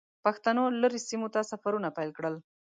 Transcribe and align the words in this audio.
پښتنو 0.25 0.63
لرې 0.81 0.99
سیمو 1.07 1.27
ته 1.33 1.39
سفرونه 1.51 1.89
پیل 1.97 2.09
کړل. 2.17 2.35